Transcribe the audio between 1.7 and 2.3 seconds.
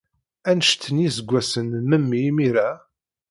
n memmi